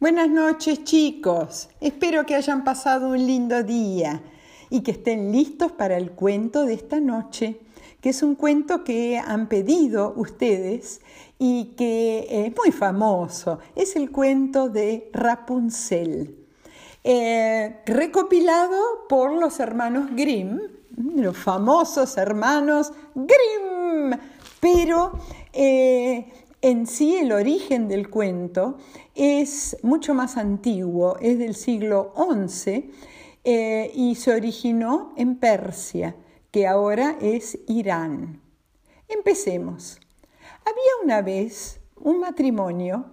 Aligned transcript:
Buenas 0.00 0.30
noches 0.30 0.84
chicos, 0.84 1.70
espero 1.80 2.24
que 2.24 2.36
hayan 2.36 2.62
pasado 2.62 3.08
un 3.08 3.26
lindo 3.26 3.64
día 3.64 4.22
y 4.70 4.82
que 4.82 4.92
estén 4.92 5.32
listos 5.32 5.72
para 5.72 5.96
el 5.96 6.12
cuento 6.12 6.64
de 6.64 6.74
esta 6.74 7.00
noche, 7.00 7.58
que 8.00 8.10
es 8.10 8.22
un 8.22 8.36
cuento 8.36 8.84
que 8.84 9.18
han 9.18 9.48
pedido 9.48 10.14
ustedes 10.14 11.00
y 11.40 11.74
que 11.76 12.28
es 12.30 12.56
muy 12.56 12.70
famoso. 12.70 13.58
Es 13.74 13.96
el 13.96 14.12
cuento 14.12 14.68
de 14.68 15.10
Rapunzel, 15.12 16.46
eh, 17.02 17.80
recopilado 17.84 18.80
por 19.08 19.32
los 19.32 19.58
hermanos 19.58 20.10
Grimm, 20.12 20.60
los 21.16 21.36
famosos 21.36 22.16
hermanos 22.18 22.92
Grimm, 23.16 24.16
pero... 24.60 25.10
Eh, 25.52 26.44
en 26.60 26.86
sí 26.86 27.16
el 27.16 27.32
origen 27.32 27.88
del 27.88 28.10
cuento 28.10 28.78
es 29.14 29.76
mucho 29.82 30.14
más 30.14 30.36
antiguo, 30.36 31.16
es 31.20 31.38
del 31.38 31.54
siglo 31.54 32.12
XI 32.16 32.90
eh, 33.44 33.90
y 33.94 34.16
se 34.16 34.32
originó 34.32 35.12
en 35.16 35.36
Persia, 35.36 36.16
que 36.50 36.66
ahora 36.66 37.16
es 37.20 37.58
Irán. 37.68 38.40
Empecemos. 39.08 40.00
Había 40.60 41.04
una 41.04 41.22
vez 41.22 41.80
un 41.96 42.20
matrimonio 42.20 43.06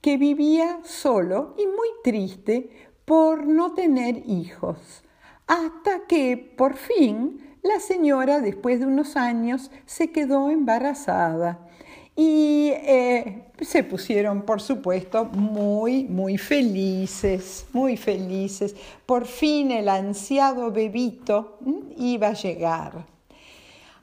que 0.00 0.16
vivía 0.16 0.80
solo 0.84 1.54
y 1.58 1.66
muy 1.66 1.88
triste 2.02 2.70
por 3.04 3.46
no 3.46 3.74
tener 3.74 4.22
hijos, 4.28 5.02
hasta 5.46 6.06
que 6.06 6.36
por 6.36 6.76
fin 6.76 7.56
la 7.62 7.80
señora, 7.80 8.40
después 8.40 8.80
de 8.80 8.86
unos 8.86 9.16
años, 9.16 9.70
se 9.86 10.10
quedó 10.10 10.50
embarazada 10.50 11.68
y 12.14 12.68
eh, 12.74 13.44
se 13.60 13.84
pusieron, 13.84 14.42
por 14.42 14.60
supuesto, 14.60 15.24
muy, 15.24 16.04
muy 16.04 16.36
felices, 16.36 17.66
muy 17.72 17.96
felices. 17.96 18.74
Por 19.06 19.26
fin 19.26 19.70
el 19.70 19.88
ansiado 19.88 20.70
bebito 20.70 21.58
iba 21.96 22.28
a 22.28 22.34
llegar. 22.34 23.06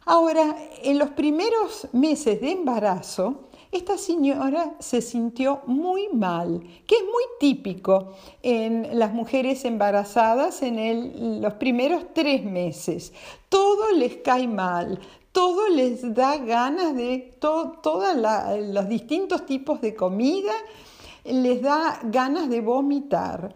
Ahora, 0.06 0.56
en 0.82 0.98
los 0.98 1.12
primeros 1.12 1.88
meses 1.94 2.42
de 2.42 2.52
embarazo, 2.52 3.50
esta 3.72 4.00
señora 4.00 4.74
se 4.80 5.00
sintió 5.00 5.62
muy 5.68 6.10
mal, 6.12 6.62
que 6.88 6.96
es 6.96 7.04
muy 7.04 7.24
típico 7.40 8.14
en 8.42 8.98
las 8.98 9.14
mujeres 9.14 9.64
embarazadas 9.66 10.64
en 10.64 11.40
los 11.40 11.54
primeros 11.54 12.06
tres 12.16 12.44
meses. 12.44 13.14
Todo 13.48 13.92
les 13.92 14.18
cae 14.18 14.48
mal, 14.48 15.00
todo 15.32 15.70
les 15.70 16.14
da 16.14 16.38
ganas 16.38 16.96
de 16.96 17.38
todos 17.40 18.16
los 18.74 18.90
distintos 18.90 19.46
tipos 19.46 19.82
de 19.82 19.96
comida, 19.96 20.54
les 21.24 21.62
da 21.62 22.00
ganas 22.04 22.50
de 22.50 22.62
vomitar. 22.62 23.54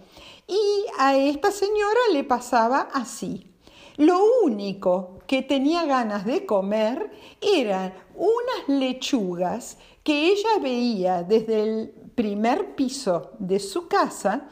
Y 0.48 0.86
a 1.00 1.16
esta 1.16 1.52
señora 1.52 2.00
le 2.12 2.24
pasaba 2.24 2.90
así. 2.94 3.48
Lo 3.98 4.20
único 4.44 5.20
que 5.28 5.42
tenía 5.42 5.86
ganas 5.86 6.26
de 6.26 6.46
comer 6.46 7.12
eran 7.42 7.94
unas 8.16 8.68
lechugas 8.68 9.78
que 10.04 10.32
ella 10.32 10.60
veía 10.62 11.24
desde 11.24 11.64
el 11.64 11.90
primer 12.16 12.76
piso 12.76 13.32
de 13.40 13.60
su 13.60 13.88
casa 13.88 14.50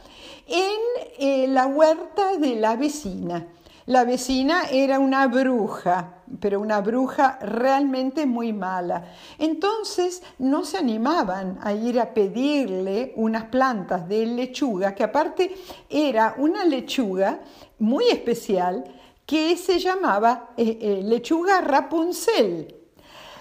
en 0.47 0.79
eh, 1.17 1.47
la 1.47 1.67
huerta 1.67 2.37
de 2.37 2.55
la 2.55 2.75
vecina. 2.75 3.47
La 3.91 4.05
vecina 4.05 4.69
era 4.71 4.99
una 4.99 5.27
bruja, 5.27 6.23
pero 6.39 6.61
una 6.61 6.79
bruja 6.79 7.37
realmente 7.41 8.25
muy 8.25 8.53
mala. 8.53 9.03
Entonces 9.37 10.23
no 10.39 10.63
se 10.63 10.77
animaban 10.77 11.59
a 11.61 11.73
ir 11.73 11.99
a 11.99 12.13
pedirle 12.13 13.11
unas 13.17 13.43
plantas 13.47 14.07
de 14.07 14.25
lechuga, 14.27 14.95
que 14.95 15.03
aparte 15.03 15.53
era 15.89 16.35
una 16.37 16.63
lechuga 16.63 17.41
muy 17.79 18.05
especial 18.07 18.85
que 19.25 19.57
se 19.57 19.77
llamaba 19.77 20.51
eh, 20.55 20.77
eh, 20.79 21.01
lechuga 21.03 21.59
Rapunzel. 21.59 22.73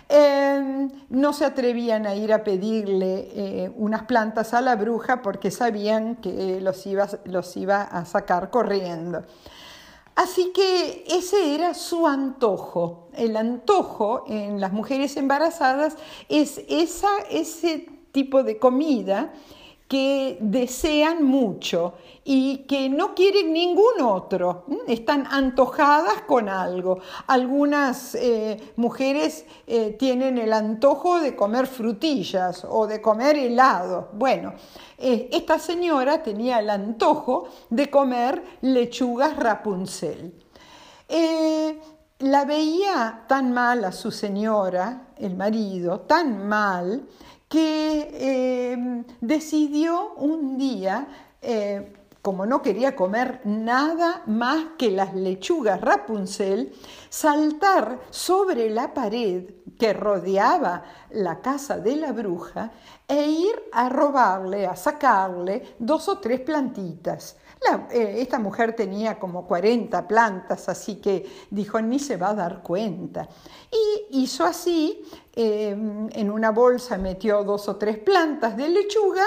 Em, 0.09 0.91
no 1.11 1.33
se 1.33 1.45
atrevían 1.45 2.09
a 2.09 2.17
ir 2.17 2.33
a 2.33 2.43
pedirle 2.43 3.29
eh, 3.37 3.73
unas 3.77 4.03
plantas 4.03 4.53
a 4.53 4.61
la 4.61 4.75
bruja 4.75 5.23
porque 5.23 5.53
sabían 5.53 6.17
que 6.17 6.61
los 6.61 6.85
los 7.27 7.57
iba 7.57 7.83
a 7.83 8.05
sacar 8.05 8.51
corriendo. 8.51 9.23
Así 10.21 10.53
que 10.53 11.07
ese 11.09 11.55
era 11.55 11.73
su 11.73 12.07
antojo. 12.07 13.09
El 13.15 13.39
antojo 13.39 14.25
en 14.27 14.61
las 14.61 14.71
mujeres 14.71 15.17
embarazadas 15.17 15.97
es 16.29 16.61
esa, 16.69 17.09
ese 17.31 17.89
tipo 18.13 18.43
de 18.43 18.59
comida 18.59 19.33
que 19.91 20.39
desean 20.41 21.25
mucho 21.25 21.95
y 22.23 22.59
que 22.59 22.89
no 22.89 23.13
quieren 23.13 23.53
ningún 23.53 24.01
otro, 24.03 24.65
están 24.87 25.27
antojadas 25.29 26.23
con 26.29 26.49
algo. 26.49 27.01
Algunas 27.27 28.15
eh, 28.15 28.73
mujeres 28.77 29.45
eh, 29.67 29.97
tienen 29.99 30.39
el 30.39 30.53
antojo 30.53 31.19
de 31.19 31.35
comer 31.35 31.67
frutillas 31.67 32.65
o 32.71 32.87
de 32.87 33.03
comer 33.03 33.37
helado. 33.37 34.11
Bueno, 34.13 34.55
eh, 34.97 35.29
esta 35.33 35.59
señora 35.59 36.23
tenía 36.23 36.61
el 36.61 36.71
antojo 36.71 37.49
de 37.69 37.91
comer 37.91 38.45
lechugas 38.61 39.37
Rapunzel. 39.37 40.33
la 42.21 42.45
veía 42.45 43.25
tan 43.27 43.53
mal 43.53 43.85
a 43.85 43.91
su 43.91 44.13
señora, 44.13 45.09
el 45.17 45.35
marido, 45.35 46.03
tan 46.03 46.47
mal, 46.47 47.09
que 47.51 48.71
em, 48.73 49.05
decidió 49.21 50.15
un 50.15 50.57
día, 50.57 51.09
eh, 51.43 51.93
como 52.23 52.47
no 52.47 52.63
quería 52.63 52.95
comer 52.95 53.41
nada 53.45 54.23
más 54.27 54.67
que 54.79 54.93
las 54.93 55.15
lechugas 55.15 55.81
Rapunzel, 55.81 56.73
saltar 57.09 57.99
sobre 58.11 58.71
la 58.71 58.95
pared 58.95 59.51
que 59.81 59.93
rodeaba 59.93 60.85
la 61.11 61.41
casa 61.41 61.79
de 61.79 61.97
la 61.97 62.13
bruja 62.13 62.71
e 63.09 63.27
ir 63.27 63.63
a 63.73 63.89
robarle, 63.89 64.69
a 64.69 64.77
sacarle 64.77 65.75
dos 65.81 66.09
o 66.09 66.19
tres 66.19 66.41
plantitas. 66.43 67.37
Eh, 67.91 68.17
esta 68.21 68.39
mujer 68.39 68.75
tenía 68.75 69.19
como 69.19 69.47
40 69.47 70.09
plantas, 70.09 70.69
así 70.69 70.97
que 70.97 71.27
dijo, 71.51 71.81
ni 71.81 71.99
se 71.99 72.17
va 72.17 72.31
a 72.31 72.35
dar 72.35 72.63
cuenta. 72.63 73.29
Y 73.71 74.23
hizo 74.23 74.45
así, 74.45 75.03
em, 75.35 76.09
en 76.13 76.31
una 76.31 76.51
bolsa 76.51 76.97
metió 76.99 77.45
dos 77.45 77.69
o 77.69 77.77
tres 77.77 77.99
plantas 77.99 78.57
de 78.57 78.69
lechuga 78.69 79.25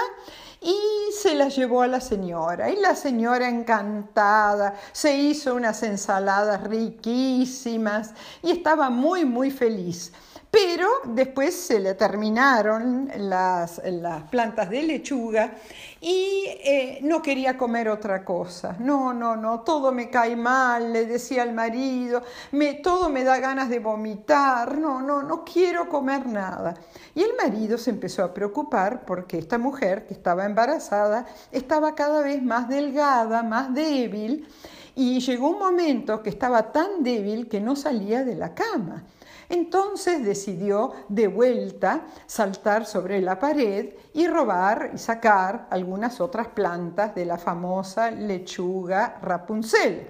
y 0.60 0.76
se 1.12 1.34
las 1.34 1.54
llevó 1.56 1.82
a 1.82 1.86
la 1.86 2.00
señora. 2.00 2.70
Y 2.70 2.76
la 2.76 2.96
señora 2.96 3.48
encantada 3.48 4.74
se 4.92 5.16
hizo 5.16 5.54
unas 5.54 5.82
ensaladas 5.82 6.64
riquísimas 6.64 8.12
y 8.42 8.50
estaba 8.50 8.90
muy, 8.90 9.24
muy 9.24 9.50
feliz. 9.50 10.12
Pero 10.54 10.88
después 11.02 11.52
se 11.52 11.80
le 11.80 11.94
terminaron 11.94 13.10
las, 13.16 13.82
plantas 14.30 14.70
de 14.70 14.84
lechuga 14.84 15.56
y 16.00 16.44
eh, 16.46 17.00
no 17.02 17.20
quería 17.20 17.58
comer 17.58 17.88
otra 17.88 18.24
cosa. 18.24 18.76
No, 18.78 19.12
no, 19.12 19.34
no, 19.34 19.62
todo 19.62 19.90
me 19.90 20.08
cae 20.10 20.36
mal, 20.36 20.92
le 20.92 21.06
decía 21.06 21.42
al 21.42 21.54
marido, 21.54 22.22
me, 22.52 22.74
todo 22.74 23.08
me 23.08 23.24
da 23.24 23.40
ganas 23.40 23.68
de 23.68 23.80
vomitar, 23.80 24.78
no, 24.78 25.02
no, 25.02 25.24
no 25.24 25.44
quiero 25.44 25.88
comer 25.88 26.24
nada. 26.26 26.74
Y 27.16 27.22
el 27.22 27.32
marido 27.36 27.76
se 27.76 27.90
empezó 27.90 28.22
a 28.22 28.32
preocupar 28.32 29.04
porque 29.04 29.38
esta 29.38 29.58
mujer 29.58 30.06
que 30.06 30.14
estaba 30.14 30.44
embarazada 30.44 31.26
estaba 31.50 31.96
cada 31.96 32.22
vez 32.22 32.40
más 32.40 32.68
delgada, 32.68 33.42
más 33.42 33.74
débil 33.74 34.46
y 34.94 35.18
llegó 35.18 35.48
un 35.48 35.58
momento 35.58 36.22
que 36.22 36.30
estaba 36.30 36.70
tan 36.70 37.02
débil 37.02 37.48
que 37.48 37.60
no 37.60 37.74
salía 37.74 38.24
de 38.24 38.36
la 38.36 38.54
cama. 38.54 39.02
Entonces 39.48 40.24
decidió 40.24 40.92
de 41.08 41.28
vuelta 41.28 42.06
saltar 42.26 42.86
sobre 42.86 43.20
la 43.20 43.38
pared 43.38 43.94
y 44.12 44.26
robar 44.26 44.90
y 44.94 44.98
sacar 44.98 45.66
algunas 45.70 46.20
otras 46.20 46.48
plantas 46.48 47.14
de 47.14 47.24
la 47.24 47.38
famosa 47.38 48.10
lechuga 48.10 49.18
Rapunzel. 49.22 50.08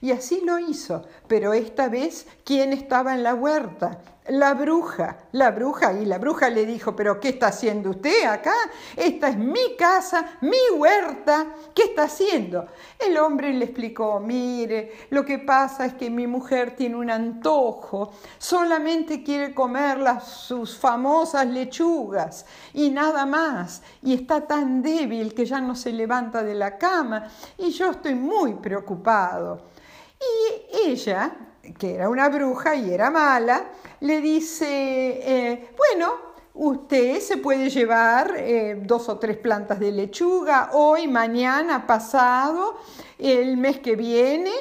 Y 0.00 0.10
así 0.12 0.42
lo 0.44 0.58
hizo, 0.58 1.04
pero 1.26 1.52
esta 1.52 1.88
vez, 1.88 2.26
¿quién 2.44 2.72
estaba 2.72 3.14
en 3.14 3.22
la 3.22 3.34
huerta? 3.34 4.00
La 4.28 4.54
bruja, 4.54 5.16
la 5.32 5.52
bruja, 5.52 5.92
y 5.92 6.04
la 6.04 6.18
bruja 6.18 6.50
le 6.50 6.66
dijo, 6.66 6.96
pero 6.96 7.20
¿qué 7.20 7.28
está 7.28 7.46
haciendo 7.46 7.90
usted 7.90 8.24
acá? 8.24 8.54
Esta 8.96 9.28
es 9.28 9.36
mi 9.36 9.76
casa, 9.78 10.38
mi 10.40 10.58
huerta, 10.76 11.54
¿qué 11.72 11.84
está 11.84 12.04
haciendo? 12.04 12.66
El 12.98 13.16
hombre 13.18 13.52
le 13.52 13.66
explicó, 13.66 14.18
mire, 14.18 15.06
lo 15.10 15.24
que 15.24 15.38
pasa 15.38 15.86
es 15.86 15.94
que 15.94 16.10
mi 16.10 16.26
mujer 16.26 16.74
tiene 16.74 16.96
un 16.96 17.08
antojo, 17.08 18.14
solamente 18.36 19.22
quiere 19.22 19.54
comer 19.54 19.98
las, 19.98 20.26
sus 20.26 20.76
famosas 20.76 21.46
lechugas 21.46 22.46
y 22.74 22.90
nada 22.90 23.26
más, 23.26 23.80
y 24.02 24.12
está 24.12 24.44
tan 24.44 24.82
débil 24.82 25.34
que 25.34 25.46
ya 25.46 25.60
no 25.60 25.76
se 25.76 25.92
levanta 25.92 26.42
de 26.42 26.56
la 26.56 26.76
cama, 26.78 27.28
y 27.58 27.70
yo 27.70 27.92
estoy 27.92 28.16
muy 28.16 28.54
preocupado. 28.54 29.75
Y 30.20 30.90
ella, 30.90 31.36
que 31.78 31.94
era 31.94 32.08
una 32.08 32.28
bruja 32.28 32.74
y 32.74 32.92
era 32.92 33.10
mala, 33.10 33.66
le 34.00 34.20
dice, 34.20 34.66
eh, 34.66 35.70
bueno, 35.76 36.12
usted 36.54 37.20
se 37.20 37.38
puede 37.38 37.70
llevar 37.70 38.34
eh, 38.36 38.80
dos 38.82 39.08
o 39.08 39.18
tres 39.18 39.36
plantas 39.36 39.78
de 39.78 39.92
lechuga 39.92 40.70
hoy, 40.72 41.06
mañana, 41.06 41.86
pasado, 41.86 42.78
el 43.18 43.56
mes 43.56 43.78
que 43.80 43.96
viene, 43.96 44.52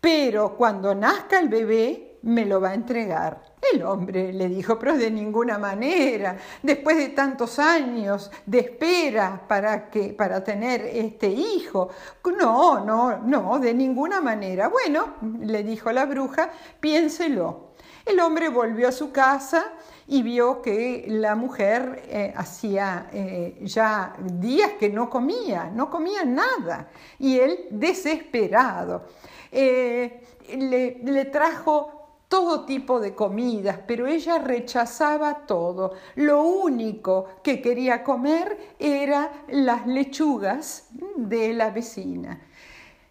pero 0.00 0.56
cuando 0.56 0.94
nazca 0.94 1.38
el 1.38 1.48
bebé 1.48 2.18
me 2.22 2.44
lo 2.44 2.60
va 2.60 2.70
a 2.70 2.74
entregar. 2.74 3.45
El 3.72 3.82
hombre 3.82 4.32
le 4.32 4.48
dijo, 4.48 4.78
pero 4.78 4.96
de 4.96 5.10
ninguna 5.10 5.58
manera, 5.58 6.36
después 6.62 6.96
de 6.96 7.08
tantos 7.08 7.58
años 7.58 8.30
de 8.44 8.60
espera 8.60 9.42
para, 9.48 9.90
que, 9.90 10.10
para 10.10 10.42
tener 10.44 10.82
este 10.82 11.28
hijo, 11.28 11.90
no, 12.38 12.84
no, 12.84 13.18
no, 13.18 13.58
de 13.58 13.74
ninguna 13.74 14.20
manera. 14.20 14.68
Bueno, 14.68 15.14
le 15.40 15.62
dijo 15.62 15.90
la 15.92 16.06
bruja, 16.06 16.50
piénselo. 16.80 17.72
El 18.04 18.20
hombre 18.20 18.48
volvió 18.48 18.88
a 18.88 18.92
su 18.92 19.10
casa 19.10 19.72
y 20.06 20.22
vio 20.22 20.62
que 20.62 21.06
la 21.08 21.34
mujer 21.34 22.04
eh, 22.06 22.32
hacía 22.36 23.08
eh, 23.12 23.58
ya 23.62 24.14
días 24.20 24.72
que 24.78 24.88
no 24.88 25.10
comía, 25.10 25.70
no 25.74 25.90
comía 25.90 26.24
nada, 26.24 26.88
y 27.18 27.40
él 27.40 27.66
desesperado. 27.70 29.06
Eh, 29.50 30.22
le, 30.56 31.00
le 31.02 31.24
trajo 31.24 32.05
todo 32.28 32.64
tipo 32.64 33.00
de 33.00 33.14
comidas, 33.14 33.78
pero 33.86 34.06
ella 34.06 34.38
rechazaba 34.38 35.46
todo. 35.46 35.92
Lo 36.16 36.42
único 36.42 37.26
que 37.42 37.62
quería 37.62 38.02
comer 38.02 38.74
era 38.78 39.44
las 39.48 39.86
lechugas 39.86 40.88
de 41.16 41.52
la 41.52 41.70
vecina. 41.70 42.40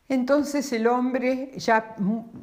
Entonces 0.08 0.72
el 0.72 0.86
hombre, 0.86 1.52
ya, 1.58 1.96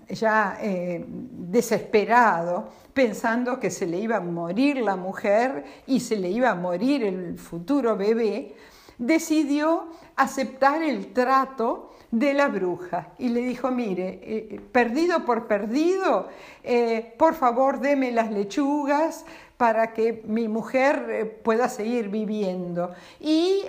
ya 0.08 0.58
eh, 0.60 1.04
desesperado, 1.06 2.70
pensando 2.92 3.60
que 3.60 3.70
se 3.70 3.86
le 3.86 3.98
iba 3.98 4.16
a 4.16 4.20
morir 4.20 4.78
la 4.78 4.96
mujer 4.96 5.64
y 5.86 6.00
se 6.00 6.16
le 6.16 6.28
iba 6.30 6.50
a 6.50 6.54
morir 6.56 7.04
el 7.04 7.38
futuro 7.38 7.96
bebé, 7.96 8.56
decidió 8.98 9.88
aceptar 10.16 10.82
el 10.82 11.12
trato 11.12 11.90
de 12.12 12.34
la 12.34 12.48
bruja 12.48 13.08
y 13.18 13.30
le 13.30 13.40
dijo, 13.40 13.70
mire, 13.70 14.20
eh, 14.22 14.60
perdido 14.70 15.24
por 15.24 15.46
perdido, 15.48 16.28
eh, 16.62 17.14
por 17.18 17.34
favor 17.34 17.80
deme 17.80 18.12
las 18.12 18.30
lechugas 18.30 19.24
para 19.56 19.94
que 19.94 20.22
mi 20.26 20.46
mujer 20.46 21.06
eh, 21.08 21.24
pueda 21.24 21.70
seguir 21.70 22.10
viviendo. 22.10 22.92
Y 23.18 23.62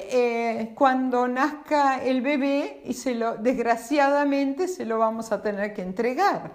cuando 0.76 1.28
nazca 1.28 2.04
el 2.04 2.22
bebé, 2.22 2.82
y 2.84 2.94
se 2.94 3.16
lo, 3.16 3.38
desgraciadamente 3.38 4.68
se 4.68 4.86
lo 4.86 5.00
vamos 5.00 5.32
a 5.32 5.42
tener 5.42 5.74
que 5.74 5.82
entregar. 5.82 6.52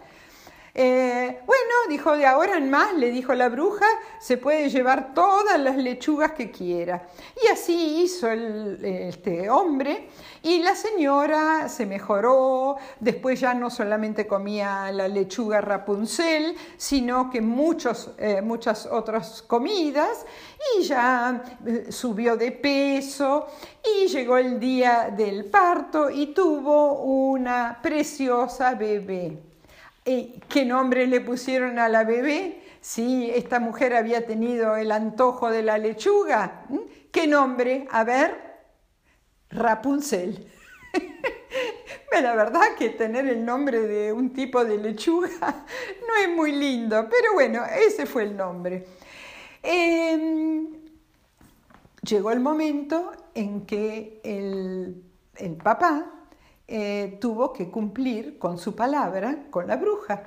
Eh, 0.80 1.40
bueno, 1.44 1.72
dijo, 1.88 2.16
de 2.16 2.24
ahora 2.24 2.56
en 2.56 2.70
más, 2.70 2.94
le 2.94 3.10
dijo 3.10 3.34
la 3.34 3.48
bruja, 3.48 3.84
se 4.20 4.36
puede 4.36 4.70
llevar 4.70 5.12
todas 5.12 5.58
las 5.58 5.76
lechugas 5.76 6.34
que 6.34 6.52
quiera. 6.52 7.08
Y 7.42 7.48
así 7.48 8.04
hizo 8.04 8.30
este 8.30 9.50
hombre 9.50 10.08
y 10.40 10.62
la 10.62 10.76
señora 10.76 11.68
se 11.68 11.84
mejoró, 11.84 12.76
después 13.00 13.40
ya 13.40 13.54
no 13.54 13.70
solamente 13.70 14.28
comía 14.28 14.92
la 14.92 15.08
lechuga 15.08 15.60
Rapunzel, 15.60 16.54
sino 16.76 17.28
que 17.28 17.40
muchos, 17.40 18.12
eh, 18.16 18.40
muchas 18.40 18.86
otras 18.86 19.42
comidas 19.42 20.24
y 20.78 20.84
ya 20.84 21.42
eh, 21.66 21.90
subió 21.90 22.36
de 22.36 22.52
peso 22.52 23.48
y 23.82 24.06
llegó 24.06 24.38
el 24.38 24.60
día 24.60 25.12
del 25.12 25.46
parto 25.46 26.08
y 26.08 26.28
tuvo 26.28 27.02
una 27.02 27.80
preciosa 27.82 28.74
bebé. 28.74 29.47
¿Qué 30.48 30.64
nombre 30.64 31.06
le 31.06 31.20
pusieron 31.20 31.78
a 31.78 31.90
la 31.90 32.02
bebé? 32.04 32.62
Si 32.80 33.30
esta 33.30 33.60
mujer 33.60 33.94
había 33.94 34.26
tenido 34.26 34.74
el 34.76 34.90
antojo 34.90 35.50
de 35.50 35.62
la 35.62 35.76
lechuga. 35.76 36.64
¿Qué 37.12 37.26
nombre? 37.26 37.86
A 37.90 38.04
ver, 38.04 38.34
Rapunzel. 39.50 40.50
la 42.22 42.34
verdad 42.34 42.74
que 42.78 42.88
tener 42.88 43.26
el 43.26 43.44
nombre 43.44 43.80
de 43.80 44.10
un 44.10 44.32
tipo 44.32 44.64
de 44.64 44.78
lechuga 44.78 45.28
no 46.08 46.16
es 46.22 46.28
muy 46.34 46.52
lindo, 46.52 47.06
pero 47.10 47.34
bueno, 47.34 47.62
ese 47.66 48.06
fue 48.06 48.22
el 48.22 48.34
nombre. 48.34 48.86
Em, 49.62 50.68
llegó 52.00 52.30
el 52.30 52.40
momento 52.40 53.12
en 53.34 53.66
que 53.66 54.22
el, 54.24 55.02
el 55.36 55.56
papá 55.56 56.17
eh, 56.68 57.16
tuvo 57.18 57.52
que 57.52 57.70
cumplir 57.70 58.38
con 58.38 58.58
su 58.58 58.74
palabra, 58.74 59.46
con 59.50 59.66
la 59.66 59.76
bruja, 59.76 60.22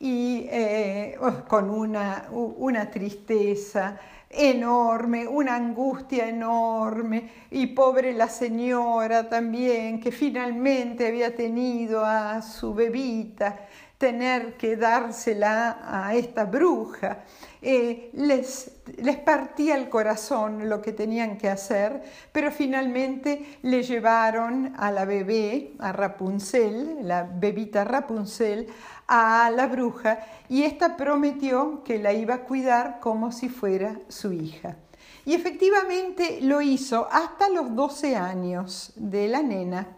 y 0.00 0.46
eh, 0.50 1.16
oh, 1.20 1.44
con 1.48 1.70
una, 1.70 2.28
una 2.32 2.90
tristeza 2.90 3.98
enorme, 4.28 5.28
una 5.28 5.54
angustia 5.54 6.28
enorme, 6.28 7.30
y 7.52 7.68
pobre 7.68 8.12
la 8.12 8.28
señora 8.28 9.28
también, 9.28 10.00
que 10.00 10.10
finalmente 10.10 11.06
había 11.06 11.34
tenido 11.36 12.04
a 12.04 12.42
su 12.42 12.74
bebita, 12.74 13.68
tener 13.96 14.56
que 14.56 14.76
dársela 14.76 15.78
a 15.82 16.14
esta 16.16 16.44
bruja. 16.44 17.24
Eh, 17.68 18.10
les, 18.12 18.70
les 18.98 19.16
partía 19.16 19.74
el 19.74 19.88
corazón 19.88 20.68
lo 20.68 20.80
que 20.80 20.92
tenían 20.92 21.36
que 21.36 21.48
hacer, 21.48 22.00
pero 22.30 22.52
finalmente 22.52 23.58
le 23.62 23.82
llevaron 23.82 24.72
a 24.78 24.92
la 24.92 25.04
bebé, 25.04 25.72
a 25.80 25.90
Rapunzel, 25.90 26.98
la 27.02 27.24
bebita 27.24 27.82
Rapunzel, 27.82 28.68
a 29.08 29.50
la 29.50 29.66
bruja 29.66 30.20
y 30.48 30.62
ésta 30.62 30.96
prometió 30.96 31.82
que 31.82 31.98
la 31.98 32.12
iba 32.12 32.34
a 32.34 32.44
cuidar 32.44 33.00
como 33.00 33.32
si 33.32 33.48
fuera 33.48 33.98
su 34.06 34.32
hija. 34.32 34.76
Y 35.24 35.34
efectivamente 35.34 36.38
lo 36.42 36.62
hizo 36.62 37.08
hasta 37.10 37.48
los 37.48 37.74
12 37.74 38.14
años 38.14 38.92
de 38.94 39.26
la 39.26 39.42
nena. 39.42 39.88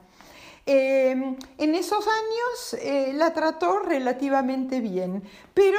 Em, 0.64 1.36
en 1.58 1.74
esos 1.74 2.06
años 2.06 2.82
eh, 2.82 3.12
la 3.14 3.34
trató 3.34 3.78
relativamente 3.80 4.80
bien, 4.80 5.22
pero 5.52 5.78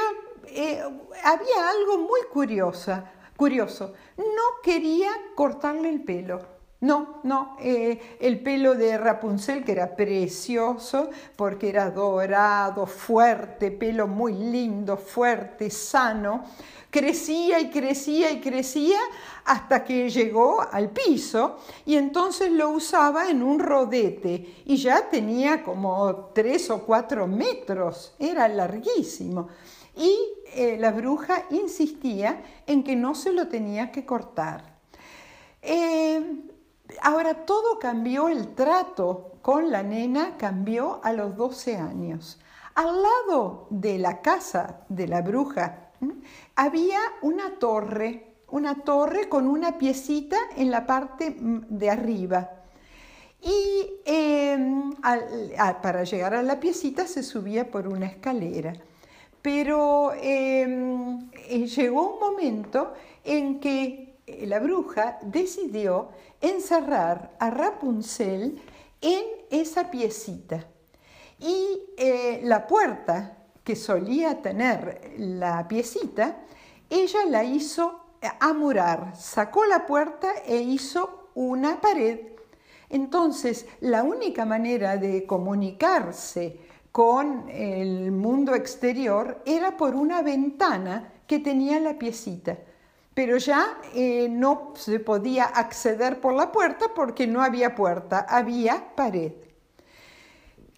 eh, 0.54 0.82
había 1.24 1.68
algo 1.70 1.98
muy 1.98 2.20
curiosa, 2.32 3.10
curioso. 3.36 3.94
No 4.16 4.60
quería 4.62 5.10
cortarle 5.34 5.88
el 5.88 6.02
pelo. 6.02 6.60
No, 6.82 7.20
no, 7.24 7.58
eh, 7.60 8.16
el 8.20 8.40
pelo 8.42 8.74
de 8.74 8.96
Rapunzel, 8.96 9.64
que 9.64 9.72
era 9.72 9.94
precioso, 9.94 11.10
porque 11.36 11.68
era 11.68 11.90
dorado, 11.90 12.86
fuerte, 12.86 13.70
pelo 13.70 14.06
muy 14.06 14.32
lindo, 14.32 14.96
fuerte, 14.96 15.68
sano, 15.68 16.44
crecía 16.90 17.60
y 17.60 17.68
crecía 17.68 18.30
y 18.30 18.40
crecía 18.40 18.98
hasta 19.44 19.84
que 19.84 20.08
llegó 20.08 20.62
al 20.72 20.88
piso 20.88 21.58
y 21.84 21.96
entonces 21.96 22.50
lo 22.50 22.70
usaba 22.70 23.28
en 23.28 23.42
un 23.42 23.58
rodete 23.58 24.62
y 24.64 24.76
ya 24.76 25.08
tenía 25.10 25.62
como 25.62 26.30
tres 26.34 26.70
o 26.70 26.82
cuatro 26.84 27.26
metros, 27.26 28.14
era 28.18 28.48
larguísimo. 28.48 29.48
Y 29.96 30.16
eh, 30.54 30.76
la 30.78 30.92
bruja 30.92 31.44
insistía 31.50 32.42
en 32.66 32.82
que 32.82 32.96
no 32.96 33.14
se 33.14 33.32
lo 33.32 33.48
tenía 33.48 33.92
que 33.92 34.04
cortar. 34.04 34.78
Eh, 35.62 36.42
ahora 37.02 37.46
todo 37.46 37.78
cambió, 37.78 38.28
el 38.28 38.54
trato 38.54 39.38
con 39.42 39.70
la 39.70 39.82
nena 39.82 40.36
cambió 40.36 41.00
a 41.02 41.12
los 41.12 41.36
12 41.36 41.76
años. 41.76 42.40
Al 42.74 43.02
lado 43.02 43.66
de 43.70 43.98
la 43.98 44.22
casa 44.22 44.80
de 44.88 45.08
la 45.08 45.22
bruja 45.22 45.90
había 46.54 47.00
una 47.22 47.58
torre, 47.58 48.36
una 48.48 48.76
torre 48.82 49.28
con 49.28 49.46
una 49.46 49.78
piecita 49.78 50.36
en 50.56 50.70
la 50.70 50.86
parte 50.86 51.36
de 51.38 51.90
arriba. 51.90 52.50
Y 53.42 54.00
em, 54.04 54.92
para 55.82 56.04
llegar 56.04 56.34
a 56.34 56.42
la 56.42 56.60
piecita 56.60 57.06
se 57.06 57.22
subía 57.22 57.70
por 57.70 57.88
una 57.88 58.06
escalera. 58.06 58.74
Pero 59.42 60.12
em, 60.14 61.30
eh, 61.32 61.66
llegó 61.66 62.14
un 62.14 62.20
momento 62.20 62.92
en 63.24 63.58
que 63.60 64.18
eh, 64.26 64.46
la 64.46 64.60
bruja 64.60 65.18
decidió 65.22 66.10
encerrar 66.40 67.36
a 67.38 67.50
Rapunzel 67.50 68.60
en 69.00 69.24
esa 69.50 69.90
piecita. 69.90 70.66
Y 71.38 71.80
eh, 71.96 72.40
la 72.44 72.66
puerta 72.66 73.38
que 73.64 73.76
solía 73.76 74.42
tener 74.42 75.14
la 75.16 75.66
piecita, 75.68 76.44
ella 76.90 77.24
la 77.26 77.44
hizo 77.44 78.00
amurar, 78.40 79.16
sacó 79.16 79.64
la 79.64 79.86
puerta 79.86 80.28
e 80.46 80.56
hizo 80.56 81.30
una 81.34 81.80
pared. 81.80 82.20
Entonces, 82.90 83.66
la 83.80 84.02
única 84.02 84.44
manera 84.44 84.96
de 84.96 85.24
comunicarse 85.24 86.58
con 86.92 87.48
el 87.50 88.10
mundo 88.12 88.54
exterior 88.54 89.42
era 89.46 89.76
por 89.76 89.94
una 89.94 90.22
ventana 90.22 91.12
que 91.26 91.38
tenía 91.38 91.78
la 91.78 91.98
piecita. 91.98 92.58
Pero 93.14 93.36
ya 93.38 93.78
eh, 93.94 94.28
no 94.28 94.72
se 94.76 95.00
podía 95.00 95.44
acceder 95.44 96.20
por 96.20 96.34
la 96.34 96.50
puerta 96.50 96.86
porque 96.94 97.26
no 97.26 97.42
había 97.42 97.74
puerta, 97.74 98.26
había 98.28 98.94
pared. 98.94 99.32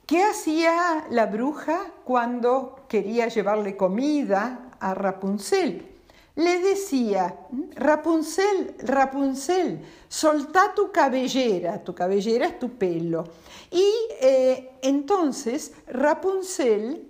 ¿Qué 0.07 0.23
hacía 0.23 1.07
la 1.11 1.27
bruja 1.27 1.79
cuando 2.05 2.85
quería 2.89 3.29
llevarle 3.29 3.77
comida 3.77 4.71
a 4.81 4.95
Rapunzel? 4.95 5.92
Le 6.35 6.59
decía, 6.61 7.37
Rapunzel, 7.75 8.75
Rapunzel, 8.79 9.81
soltá 10.09 10.73
tu 10.75 10.91
cabellera, 10.91 11.83
tu 11.83 11.95
cabellera 11.95 12.47
es 12.47 12.59
tu 12.59 12.71
pelo. 12.71 13.25
Y 13.71 13.87
eh, 14.21 14.79
entonces 14.83 15.73
Rapunzel 15.87 17.07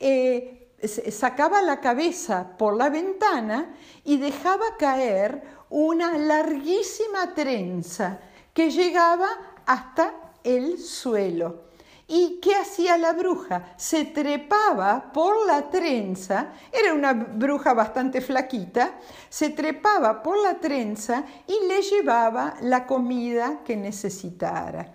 eh, 0.00 0.70
sacaba 1.10 1.62
la 1.62 1.80
cabeza 1.80 2.56
por 2.58 2.76
la 2.76 2.90
ventana 2.90 3.74
y 4.04 4.16
dejaba 4.16 4.76
caer 4.78 5.42
una 5.70 6.18
larguísima 6.18 7.34
trenza 7.34 8.20
que 8.52 8.70
llegaba 8.70 9.28
hasta 9.66 10.14
el 10.42 10.78
suelo. 10.78 11.64
¿Y 12.06 12.38
qué 12.40 12.54
hacía 12.54 12.98
la 12.98 13.12
bruja? 13.14 13.74
Se 13.76 14.04
trepaba 14.04 15.10
por 15.12 15.46
la 15.46 15.70
trenza, 15.70 16.52
era 16.70 16.92
una 16.92 17.14
bruja 17.14 17.72
bastante 17.72 18.20
flaquita, 18.20 18.98
se 19.30 19.50
trepaba 19.50 20.22
por 20.22 20.42
la 20.42 20.54
trenza 20.60 21.24
y 21.46 21.66
le 21.66 21.80
llevaba 21.80 22.56
la 22.60 22.86
comida 22.86 23.60
que 23.64 23.76
necesitara. 23.76 24.94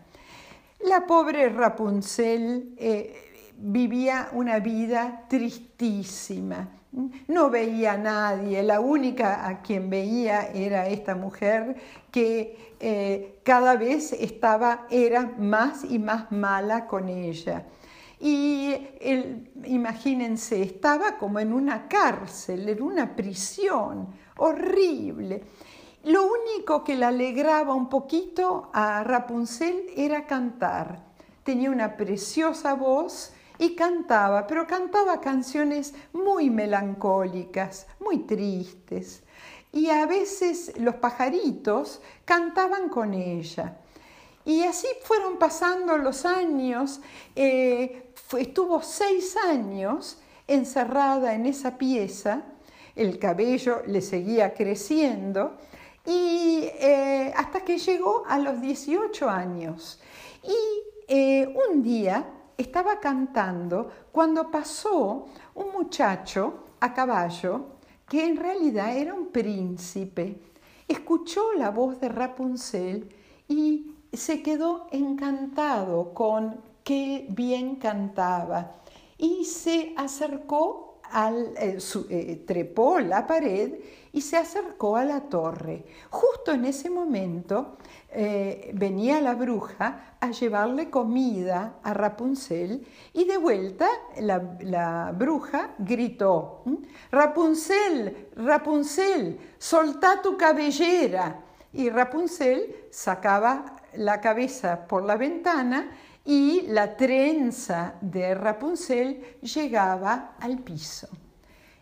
La 0.82 1.06
pobre 1.08 1.50
Rapunzel 1.50 2.76
eh, 2.78 3.54
vivía 3.58 4.30
una 4.34 4.60
vida 4.60 5.26
tristísima. 5.28 6.79
No 6.92 7.52
veía 7.52 7.94
a 7.94 7.98
nadie, 7.98 8.64
la 8.64 8.80
única 8.80 9.48
a 9.48 9.62
quien 9.62 9.92
veía 9.92 10.50
era 10.52 10.88
esta 10.88 11.14
mujer 11.14 11.76
que 12.12 12.76
eh, 12.80 13.40
cada 13.44 13.76
vez 13.76 14.12
estaba, 14.14 14.88
era 14.90 15.32
más 15.38 15.84
y 15.84 16.00
más 16.00 16.32
mala 16.32 16.88
con 16.88 17.08
ella. 17.08 17.68
Y 18.20 18.76
imagínense, 19.66 20.62
estaba 20.62 21.18
como 21.18 21.40
en 21.40 21.54
una 21.54 21.88
cárcel, 21.88 22.68
en 22.68 22.82
una 22.82 23.16
prisión 23.16 24.08
horrible. 24.38 25.44
Lo 26.04 26.24
único 26.24 26.84
que 26.84 26.96
le 26.96 27.06
alegraba 27.06 27.76
un 27.76 27.88
poquito 27.88 28.72
a 28.74 29.04
Rapunzel 29.04 29.86
era 29.96 30.26
cantar. 30.26 31.04
Tenía 31.44 31.70
una 31.70 31.96
preciosa 31.96 32.74
voz 32.74 33.34
y 33.60 33.76
cantaba, 33.76 34.48
pero 34.48 34.66
cantaba 34.66 35.20
canciones 35.20 35.94
muy 36.14 36.50
melancólicas, 36.50 37.88
muy 38.00 38.20
tristes. 38.20 39.22
Y 39.74 39.90
a 39.90 40.06
veces 40.06 40.74
los 40.78 40.96
pajaritos 40.96 42.02
cantaban 42.24 42.88
con 42.88 43.14
ella. 43.14 43.78
Y 44.46 44.64
así 44.64 44.88
fueron 45.04 45.38
pasando 45.38 45.98
los 45.98 46.26
años. 46.26 47.02
Eh, 47.36 48.14
estuvo 48.38 48.82
seis 48.82 49.36
años 49.46 50.18
encerrada 50.48 51.36
en 51.36 51.46
esa 51.46 51.78
pieza. 51.78 52.44
El 52.96 53.20
cabello 53.20 53.84
le 53.86 54.02
seguía 54.02 54.54
creciendo. 54.54 55.58
Y 56.06 56.62
eh, 56.80 57.34
hasta 57.36 57.60
que 57.60 57.78
llegó 57.78 58.24
a 58.26 58.40
los 58.40 58.62
18 58.62 59.30
años. 59.30 60.00
Y 60.44 60.56
eh, 61.10 61.54
un 61.70 61.84
día 61.84 62.26
estaba 62.60 63.00
cantando 63.00 63.90
cuando 64.12 64.52
pasó 64.52 65.28
un 65.56 65.72
muchacho 65.72 66.66
a 66.82 66.94
caballo 66.94 67.80
que 68.08 68.26
en 68.26 68.36
realidad 68.36 68.98
era 68.98 69.14
un 69.14 69.28
príncipe. 69.28 70.42
Escuchó 70.88 71.54
la 71.54 71.72
voz 71.72 72.02
de 72.02 72.10
Rapunzel 72.10 73.10
y 73.48 73.96
se 74.12 74.42
quedó 74.42 74.88
encantado 74.92 76.14
con 76.14 76.60
qué 76.84 77.28
bien 77.30 77.78
cantaba 77.78 78.74
y 79.18 79.46
se 79.46 79.94
acercó 79.96 81.00
al, 81.04 81.54
eh, 81.58 81.78
eh, 82.10 82.44
trepó 82.46 83.00
la 83.00 83.26
pared 83.26 83.76
y 84.12 84.22
se 84.22 84.38
acercó 84.38 84.96
a 84.96 85.06
la 85.06 85.22
torre. 85.22 85.86
Justo 86.10 86.52
en 86.52 86.66
ese 86.66 86.90
momento 86.90 87.78
eh, 88.10 88.72
venía 88.74 89.22
la 89.22 89.36
bruja 89.36 90.16
a 90.20 90.32
llevarle 90.32 90.90
comida 90.90 91.76
a 91.84 91.94
Rapunzel 91.94 92.86
y 93.14 93.26
de 93.26 93.38
vuelta 93.38 93.88
la, 94.20 95.12
bruja 95.16 95.76
gritó, 95.78 96.64
Rapunzel, 97.12 98.30
Rapunzel, 98.36 99.40
soltá 99.58 100.22
tu 100.22 100.38
cabellera. 100.38 101.44
Y 101.72 101.90
Rapunzel 101.90 102.88
sacaba 102.90 103.76
la 103.94 104.20
cabeza 104.20 104.88
por 104.88 105.04
la 105.04 105.18
ventana 105.18 105.92
y 106.26 106.62
la 106.68 106.98
trenza 106.98 107.96
de 108.02 108.34
Rapunzel 108.34 109.38
llegaba 109.42 110.36
al 110.40 110.60
piso. 110.60 111.08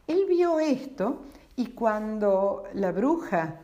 Él 0.06 0.26
vio 0.28 0.60
esto 0.60 1.22
y 1.58 1.68
cuando 1.72 2.64
la 2.76 2.92
bruja 2.92 3.62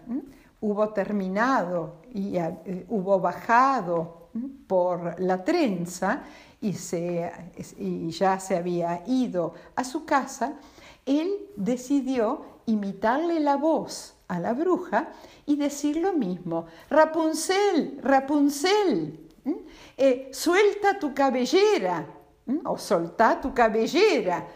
hubo 0.61 0.89
terminado 0.89 2.01
y 2.11 2.37
eh, 2.37 2.85
hubo 2.89 3.19
bajado 3.19 4.29
por 4.67 5.19
la 5.19 5.43
trenza 5.43 6.23
y, 6.59 6.71
ya 8.09 8.39
se 8.39 8.57
había 8.57 9.03
ido 9.05 9.53
a 9.75 9.83
su 9.83 10.05
casa, 10.05 10.53
él 11.05 11.49
decidió 11.55 12.45
imitarle 12.65 13.39
la 13.39 13.57
voz 13.57 14.15
a 14.27 14.39
la 14.39 14.53
bruja 14.53 15.11
y 15.45 15.55
decir 15.55 15.97
lo 15.97 16.13
mismo, 16.13 16.65
Rapunzel, 16.89 17.99
Rapunzel, 18.01 19.19
eh, 19.97 20.29
suelta 20.33 20.97
tu 20.97 21.13
cabellera 21.13 22.07
o 22.65 22.77
solta 22.77 23.39
tu 23.39 23.53
cabellera. 23.53 24.47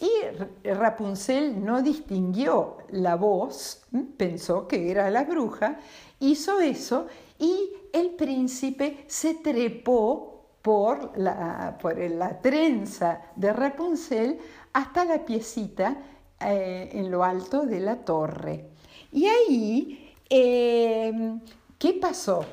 Y 0.00 0.68
Rapunzel 0.68 1.64
no 1.64 1.82
distinguió 1.82 2.78
la 2.90 3.16
voz, 3.16 3.82
pensó 4.16 4.68
que 4.68 4.90
era 4.90 5.10
la 5.10 5.24
bruja, 5.24 5.78
hizo 6.20 6.60
eso 6.60 7.06
y 7.38 7.70
el 7.92 8.10
príncipe 8.10 9.04
se 9.06 9.34
trepó 9.34 10.36
por 10.62 11.16
la, 11.16 11.78
por 11.80 11.96
la 11.98 12.40
trenza 12.40 13.20
de 13.36 13.52
Rapunzel 13.52 14.38
hasta 14.72 15.04
la 15.04 15.24
piecita 15.24 15.96
eh, 16.40 16.90
en 16.92 17.10
lo 17.10 17.24
alto 17.24 17.64
de 17.64 17.80
la 17.80 17.96
torre. 17.96 18.64
Y 19.12 19.26
ahí, 19.26 20.14
em, 20.28 21.40
¿qué 21.78 21.94
pasó? 21.94 22.44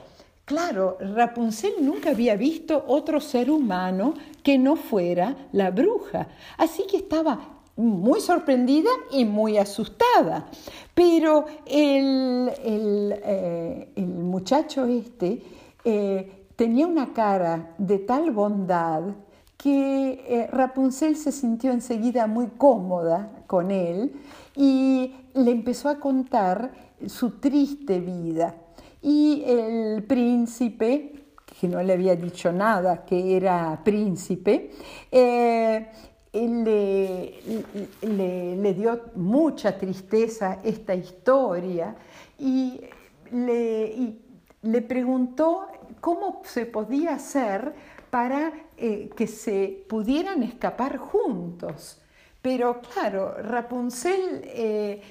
Claro, 0.45 0.97
Rapunzel 0.99 1.75
nunca 1.79 2.09
había 2.09 2.35
visto 2.35 2.83
otro 2.87 3.21
ser 3.21 3.49
humano 3.49 4.13
que 4.43 4.57
no 4.57 4.75
fuera 4.75 5.47
la 5.53 5.71
bruja, 5.71 6.27
así 6.57 6.83
que 6.85 6.97
estaba 6.97 7.61
muy 7.77 8.19
sorprendida 8.19 8.89
y 9.11 9.23
muy 9.23 9.57
asustada. 9.57 10.49
Pero 10.93 11.45
el, 11.65 12.51
eh, 12.61 13.87
muchacho 13.95 14.85
este 14.85 15.41
eh, 15.85 16.47
tenía 16.57 16.87
una 16.87 17.13
cara 17.13 17.73
de 17.77 17.99
tal 17.99 18.31
bondad 18.31 19.03
que 19.55 20.25
eh, 20.27 20.49
Rapunzel 20.51 21.15
se 21.15 21.31
sintió 21.31 21.71
enseguida 21.71 22.27
muy 22.27 22.47
cómoda 22.57 23.31
con 23.47 23.71
él 23.71 24.11
y 24.57 25.15
le 25.35 25.51
empezó 25.51 25.87
a 25.87 26.01
contar 26.01 26.73
su 27.07 27.39
triste 27.39 28.01
vida. 28.01 28.55
Y 29.03 29.43
el 29.45 30.03
príncipe, 30.03 31.11
que 31.59 31.67
no 31.67 31.83
le 31.83 31.93
había 31.93 32.15
dicho 32.15 32.51
nada, 32.51 33.05
que 33.05 33.37
era 33.37 33.79
príncipe, 33.83 34.71
eh, 35.11 35.87
le, 36.33 37.39
le, 38.55 38.73
dio 38.73 39.01
mucha 39.15 39.77
tristeza 39.77 40.59
esta 40.63 40.95
historia 40.95 41.95
y 42.39 42.81
le, 43.31 44.15
le 44.63 44.81
preguntó 44.81 45.67
cómo 45.99 46.41
se 46.43 46.65
podía 46.65 47.15
hacer 47.15 47.73
para 48.09 48.51
eh, 48.77 49.09
que 49.15 49.27
se 49.27 49.85
pudieran 49.87 50.43
escapar 50.43 50.97
juntos. 50.97 52.02
Pero 52.43 52.81
claro, 52.81 53.35
Rapunzel 53.41 54.41
eh, 54.43 55.01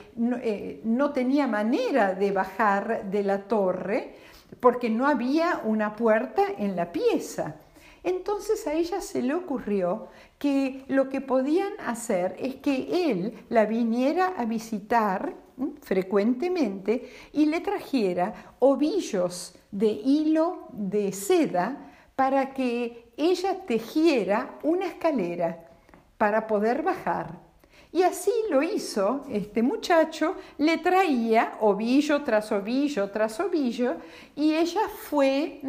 eh, 0.42 0.80
no, 0.84 1.12
tenía 1.14 1.46
manera 1.46 2.14
de 2.14 2.30
bajar 2.30 3.10
de 3.10 3.22
la 3.22 3.44
torre 3.44 4.16
porque 4.60 4.90
no 4.90 5.06
había 5.06 5.62
una 5.64 5.96
puerta 5.96 6.42
en 6.58 6.76
la 6.76 6.92
pieza. 6.92 7.56
Entonces 8.04 8.66
a 8.66 8.74
ella 8.74 9.00
se 9.00 9.22
le 9.22 9.32
ocurrió 9.32 10.08
que 10.38 10.84
lo 10.88 11.08
que 11.08 11.22
podían 11.22 11.72
hacer 11.86 12.36
es 12.38 12.56
que 12.56 13.10
él 13.10 13.32
la 13.48 13.64
viniera 13.64 14.34
a 14.36 14.44
visitar 14.44 15.34
frecuentemente 15.80 17.08
y 17.32 17.46
le 17.46 17.60
trajera 17.60 18.56
ovillos 18.58 19.54
de 19.70 19.86
hilo 19.86 20.66
de 20.70 21.12
seda 21.12 21.94
para 22.14 22.52
que 22.52 23.10
ella 23.16 23.64
tejiera 23.64 24.58
una 24.62 24.84
escalera 24.84 25.71
para 26.22 26.46
poder 26.46 26.84
bajar. 26.84 27.40
Y 27.90 28.04
así 28.04 28.30
lo 28.48 28.62
hizo 28.62 29.24
este 29.28 29.60
muchacho, 29.60 30.36
le 30.56 30.78
traía 30.78 31.54
ovillo 31.58 32.22
tras 32.22 32.52
ovillo 32.52 33.10
tras 33.10 33.40
ovillo 33.40 33.96
y 34.36 34.54
ella 34.54 34.82
fue 34.88 35.60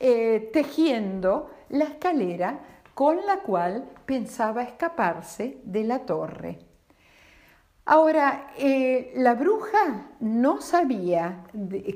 eh, 0.00 0.50
tejiendo 0.52 1.52
la 1.68 1.84
escalera 1.84 2.58
con 2.92 3.24
la 3.24 3.38
cual 3.38 3.88
pensaba 4.04 4.64
escaparse 4.64 5.58
de 5.62 5.84
la 5.84 6.00
torre. 6.00 6.58
Ahora, 7.84 8.52
eh, 8.58 9.12
la 9.14 9.34
bruja 9.34 10.08
no 10.18 10.60
sabía 10.60 11.44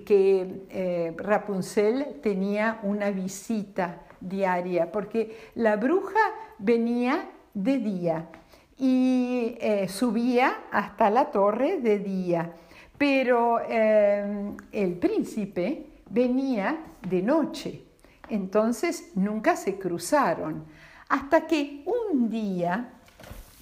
que 0.06 0.66
eh, 0.70 1.14
Rapunzel 1.16 2.20
tenía 2.22 2.78
una 2.84 3.10
visita 3.10 4.02
diaria, 4.20 4.92
porque 4.92 5.50
la 5.56 5.76
bruja 5.76 6.20
venía 6.58 7.28
de 7.54 7.78
día. 7.78 8.28
Y 8.76 9.56
eh, 9.60 9.88
subía 9.88 10.64
hasta 10.70 11.08
la 11.08 11.30
torre 11.30 11.80
de 11.80 11.98
día, 12.00 12.52
pero 12.98 13.60
el 13.60 14.92
príncipe 15.00 15.86
venía 16.10 16.78
de 17.08 17.22
noche, 17.22 17.82
entonces 18.28 19.10
nunca 19.14 19.56
se 19.56 19.78
cruzaron, 19.78 20.64
hasta 21.08 21.46
que 21.46 21.84
un 21.86 22.28
día 22.30 22.90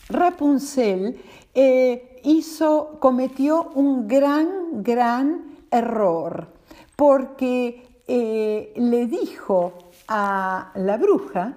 Rapunzel 0.09 1.21
eh, 1.55 2.21
hizo, 2.25 2.99
cometió 3.01 3.71
un 3.75 4.07
gran, 4.07 4.83
gran 4.83 5.57
error, 5.71 6.49
porque 6.97 8.03
eh, 8.07 8.73
le 8.77 9.07
dijo 9.07 9.75
a 10.09 10.73
la 10.75 10.97
bruja 10.97 11.57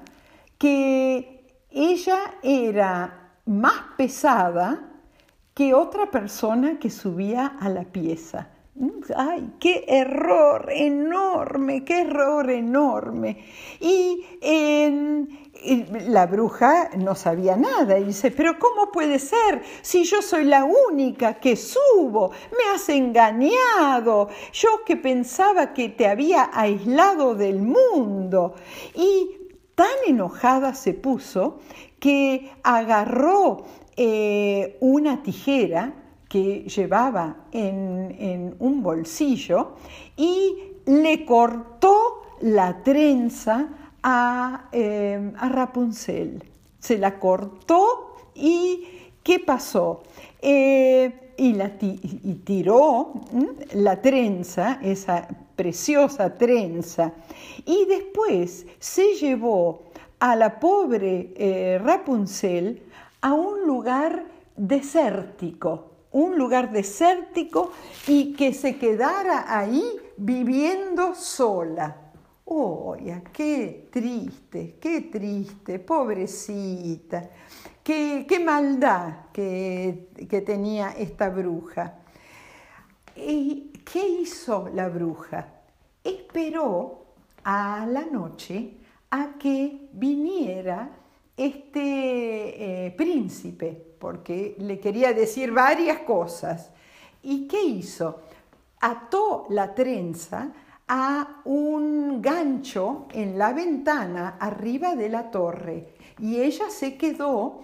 que 0.57 1.34
ella 1.75 2.35
era 2.41 3.31
más 3.45 3.81
pesada 3.97 4.93
que 5.53 5.73
otra 5.73 6.09
persona 6.09 6.79
que 6.79 6.89
subía 6.89 7.57
a 7.59 7.69
la 7.69 7.83
pieza. 7.83 8.49
¡Ay, 9.15 9.53
qué 9.59 9.85
error 9.87 10.69
enorme, 10.69 11.85
qué 11.85 12.01
error 12.01 12.49
enorme! 12.49 13.45
Y 13.79 14.25
la 16.07 16.25
bruja 16.27 16.89
no 16.97 17.15
sabía 17.15 17.55
nada 17.55 17.97
y 17.97 18.05
dice, 18.05 18.31
pero 18.31 18.59
¿cómo 18.59 18.91
puede 18.91 19.19
ser 19.19 19.61
si 19.81 20.03
yo 20.03 20.21
soy 20.21 20.43
la 20.43 20.65
única 20.65 21.35
que 21.35 21.55
subo? 21.55 22.31
Me 22.51 22.75
has 22.75 22.89
engañado. 22.89 24.29
Yo 24.51 24.83
que 24.85 24.97
pensaba 24.97 25.73
que 25.73 25.89
te 25.89 26.07
había 26.07 26.49
aislado 26.53 27.35
del 27.35 27.61
mundo. 27.61 28.55
Y 28.93 29.44
tan 29.75 29.95
enojada 30.07 30.73
se 30.73 30.93
puso 30.93 31.59
que 31.99 32.51
agarró 32.63 33.65
eh, 33.97 34.77
una 34.79 35.21
tijera 35.21 35.93
que 36.29 36.63
llevaba 36.63 37.35
en, 37.51 38.55
un 38.59 38.81
bolsillo 38.81 39.75
y 40.17 40.55
le 40.85 41.25
cortó 41.25 42.23
la 42.41 42.83
trenza 42.83 43.69
a, 44.03 44.69
eh, 44.71 45.31
Rapunzel. 45.35 46.43
Se 46.79 46.97
la 46.97 47.19
cortó 47.19 48.15
y 48.33 48.87
¿qué 49.23 49.39
pasó? 49.39 50.03
Eh, 50.41 51.24
y, 51.37 52.41
tiró 52.43 53.13
la 53.73 54.01
trenza, 54.01 54.79
esa 54.81 55.27
preciosa 55.55 56.35
trenza, 56.37 57.13
y 57.65 57.85
después 57.85 58.65
se 58.79 59.15
llevó 59.15 59.83
a 60.19 60.35
la 60.35 60.59
pobre 60.59 61.33
eh, 61.35 61.79
Rapunzel 61.83 62.83
a 63.21 63.33
un 63.33 63.65
lugar 63.65 64.25
desértico, 64.55 65.91
un 66.11 66.37
lugar 66.37 66.71
desértico 66.71 67.71
y 68.07 68.33
que 68.33 68.53
se 68.53 68.77
quedara 68.77 69.45
ahí 69.47 69.83
viviendo 70.17 71.15
sola. 71.15 71.97
¡Oh, 72.45 72.95
qué 73.33 73.87
triste, 73.91 74.77
qué 74.79 75.01
triste, 75.01 75.79
pobrecita! 75.79 77.29
Qué, 77.85 78.41
maldad 78.43 79.27
que, 79.31 80.07
que 80.27 80.41
tenía 80.41 80.93
esta 80.97 81.29
bruja. 81.29 81.99
¿Y 83.15 83.73
qué 83.85 84.07
hizo 84.07 84.69
la 84.73 84.89
bruja? 84.89 85.45
Esperó 86.03 87.05
a 87.43 87.85
la 87.87 88.03
noche 88.05 88.71
a 89.11 89.33
que 89.37 89.87
viniera 89.93 90.89
este 91.37 92.87
eh, 92.87 92.91
príncipe, 92.97 93.95
porque 93.99 94.55
le 94.57 94.79
quería 94.79 95.13
decir 95.13 95.51
varias 95.51 95.99
cosas. 95.99 96.71
¿Y 97.21 97.47
qué 97.47 97.61
hizo? 97.61 98.21
Ató 98.81 99.45
la 99.51 99.75
trenza 99.75 100.51
a 100.87 101.41
un 101.45 102.19
gancho 102.19 103.05
en 103.13 103.37
la 103.37 103.53
ventana 103.53 104.37
arriba 104.39 104.95
de 104.95 105.09
la 105.09 105.29
torre 105.29 105.94
y 106.19 106.39
ella 106.39 106.69
se 106.69 106.97
quedó 106.97 107.63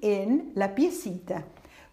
en 0.00 0.52
la 0.54 0.74
piecita. 0.74 1.44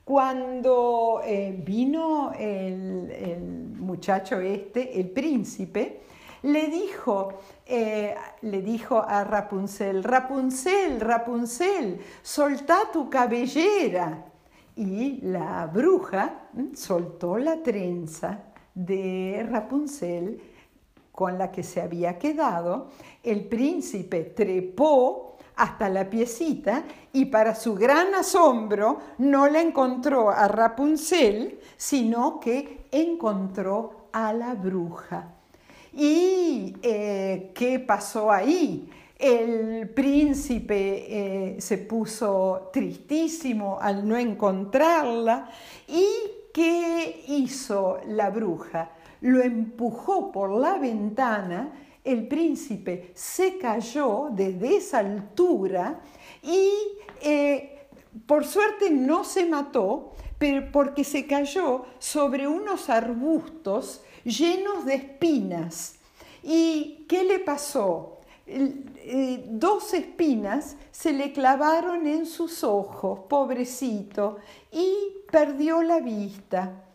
Cuando 0.04 1.22
eh, 1.24 1.56
vino 1.63 2.32
el 2.34 3.76
muchacho 3.78 4.39
este, 4.39 5.00
el 5.00 5.10
príncipe, 5.10 6.02
le 6.43 6.67
dijo, 6.67 7.34
eh, 7.65 8.15
le 8.41 8.62
dijo 8.62 9.02
a 9.02 9.24
Rapunzel, 9.24 10.04
Rapunzel, 10.04 11.00
Rapunzel, 11.00 12.00
soltá 12.22 12.89
tu 12.91 13.10
cabellera. 13.10 14.26
Y 14.76 15.19
la 15.24 15.65
bruja 15.67 16.50
soltó 16.74 17.38
la 17.38 17.62
trenza 17.62 18.45
de 18.74 19.45
Rapunzel 19.50 20.41
con 21.12 21.38
la 21.38 21.52
que 21.52 21.63
se 21.63 21.82
había 21.82 22.17
quedado. 22.17 22.88
El 23.22 23.43
príncipe 23.45 24.24
trepó 24.24 25.29
hasta 25.60 25.89
la 25.89 26.10
piecita 26.10 26.84
y 27.12 27.26
para 27.26 27.54
su 27.54 27.76
gran 27.76 28.15
asombro 28.15 29.00
no 29.17 29.48
la 29.48 29.62
encontró 29.62 30.30
a 30.30 30.48
Rapunzel, 30.48 31.60
sino 31.76 32.39
que 32.39 32.86
encontró 32.91 34.08
a 34.13 34.32
la 34.32 34.54
bruja. 34.56 35.34
¿Y 35.93 36.76
eh, 36.82 37.52
qué 37.54 37.80
pasó 37.80 38.32
ahí? 38.32 38.89
El 39.17 39.89
príncipe 39.89 41.56
eh, 41.56 41.62
se 41.62 41.78
puso 41.80 42.69
tristísimo 42.72 43.78
al 43.82 44.08
no 44.08 44.15
encontrarla 44.15 45.50
y 45.89 46.06
¿qué 46.54 47.26
hizo 47.28 48.00
la 48.08 48.30
bruja? 48.30 48.91
Lo 49.19 49.41
empujó 49.41 50.32
por 50.32 50.52
la 50.52 50.78
ventana, 50.78 51.69
el 52.04 52.28
príncipe 52.28 53.12
se 53.14 53.58
cayó 53.58 54.30
desde 54.32 54.78
esa 54.78 55.00
altura 55.00 56.02
y 56.42 56.72
eh, 57.22 57.88
por 58.26 58.46
suerte 58.46 58.90
no 58.90 59.24
se 59.24 59.46
mató, 59.46 60.14
pero 60.38 60.72
porque 60.72 61.04
se 61.04 61.28
cayó 61.28 61.86
sobre 62.00 62.48
unos 62.48 62.90
arbustos 62.90 64.02
llenos 64.24 64.86
de 64.86 64.96
espinas. 64.96 65.96
¿Y 66.42 67.06
qué 67.08 67.24
le 67.24 67.40
pasó? 67.40 68.20
Eh, 68.48 69.44
dos 69.48 69.94
espinas 69.94 70.76
se 70.92 71.14
le 71.14 71.32
clavaron 71.34 72.08
en 72.08 72.26
sus 72.26 72.64
ojos, 72.64 73.20
pobrecito, 73.30 74.38
y 74.72 74.96
perdió 75.32 75.84
la 75.84 76.00
vista. 76.00 76.88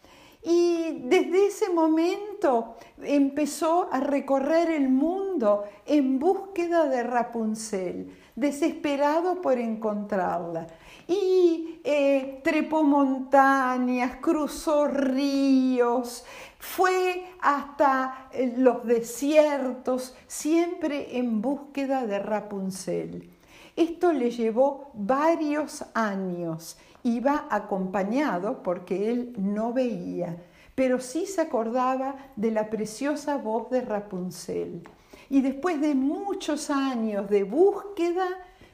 Y 0.45 1.01
desde 1.05 1.47
ese 1.47 1.71
momento 1.71 2.77
empezó 3.03 3.89
a 3.91 4.01
recorrer 4.01 4.71
el 4.71 4.91
mundo 4.91 5.65
en 5.87 6.19
búsqueda 6.19 6.87
de 6.87 7.03
Rapunzel, 7.03 8.15
desesperado 8.37 9.41
por 9.41 9.59
encontrarla 9.59 10.67
y 11.07 11.81
eh, 11.85 12.41
trepó 12.43 12.83
montañas, 12.83 14.17
cruzó 14.21 14.87
ríos, 14.87 16.25
fue 16.59 17.27
hasta 17.41 18.29
eh, 18.33 18.55
los 18.57 18.85
desiertos, 18.87 20.15
siempre 20.27 21.19
en 21.19 21.43
búsqueda 21.43 22.07
de 22.07 22.19
Rapunzel. 22.19 23.31
Esto 23.77 24.13
le 24.13 24.31
llevó 24.31 24.91
varios 24.95 25.85
años. 25.95 26.79
Iba 27.05 27.47
acompañado 27.51 28.63
porque 28.63 29.11
él 29.11 29.35
no 29.39 29.73
veía, 29.73 30.37
pero 30.75 30.99
sí 30.99 31.27
se 31.27 31.43
acordaba 31.43 32.17
de 32.35 32.51
la 32.51 32.69
preciosa 32.69 33.37
voz 33.37 33.71
de 33.71 33.83
Rapunzel. 33.83 34.83
Y 35.31 35.41
después 35.41 35.81
de 35.81 35.95
muchos 35.95 36.71
años 36.71 37.31
de 37.31 37.45
búsqueda, 37.45 38.27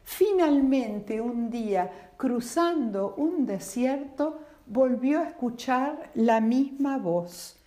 finalmente 0.03 1.21
un 1.21 1.51
día 1.51 2.13
cruzando 2.17 3.15
un 3.19 3.45
desierto, 3.45 4.41
volvió 4.67 5.21
a 5.21 5.29
escuchar 5.29 6.11
la 6.15 6.41
misma 6.41 6.97
voz 6.97 7.61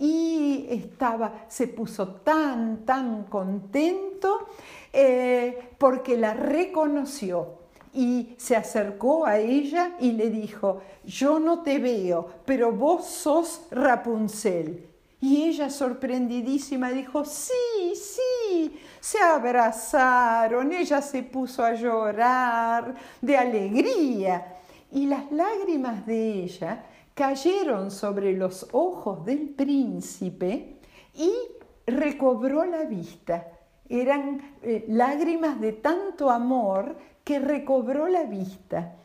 y 0.00 0.66
estaba, 0.70 1.44
se 1.48 1.68
puso 1.68 2.08
tan, 2.08 2.86
tan 2.86 3.24
contento 3.24 4.48
eh, 4.92 5.74
porque 5.76 6.16
la 6.16 6.32
reconoció 6.32 7.59
y 7.92 8.34
se 8.36 8.56
acercó 8.56 9.26
a 9.26 9.38
ella 9.38 9.96
y 9.98 10.12
le 10.12 10.30
dijo, 10.30 10.80
yo 11.04 11.40
no 11.40 11.62
te 11.62 11.78
veo, 11.78 12.28
pero 12.44 12.72
vos 12.72 13.06
sos 13.06 13.62
Rapunzel. 13.70 14.86
Y 15.20 15.44
ella 15.44 15.68
sorprendidísima 15.68 16.90
dijo, 16.90 17.24
sí, 17.24 17.94
sí, 17.94 18.80
se 19.00 19.20
abrazaron, 19.20 20.72
ella 20.72 21.02
se 21.02 21.22
puso 21.22 21.62
a 21.62 21.74
llorar 21.74 22.94
de 23.20 23.36
alegría. 23.36 24.56
y 24.92 25.06
las 25.06 25.30
lágrimas 25.30 26.04
de 26.04 26.42
ella 26.42 26.84
cayeron 27.14 27.90
sobre 27.90 28.32
los 28.32 28.66
ojos 28.72 29.24
del 29.24 29.50
príncipe 29.50 30.78
y 31.14 31.30
recobró 31.86 32.64
la 32.64 32.84
vista. 32.84 33.46
Eran 33.88 34.54
eh, 34.62 34.84
lágrimas 34.88 35.60
de 35.60 35.72
tanto 35.72 36.30
amor 36.30 36.96
que 37.30 37.38
recobró 37.38 38.08
la 38.08 38.24
vista. 38.24 38.96